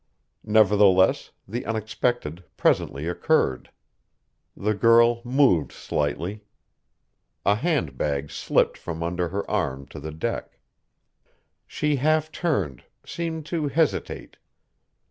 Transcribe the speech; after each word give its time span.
Nevertheless 0.47 1.29
the 1.47 1.63
unexpected 1.63 2.43
presently 2.57 3.07
occurred. 3.07 3.69
The 4.57 4.73
girl 4.73 5.21
moved 5.23 5.71
slightly. 5.71 6.41
A 7.45 7.53
hand 7.53 7.99
bag 7.99 8.31
slipped 8.31 8.79
from 8.79 9.03
under 9.03 9.29
her 9.29 9.47
arm 9.47 9.85
to 9.89 9.99
the 9.99 10.11
deck. 10.11 10.57
She 11.67 11.97
half 11.97 12.31
turned, 12.31 12.83
seemed 13.05 13.45
to 13.53 13.67
hesitate. 13.67 14.37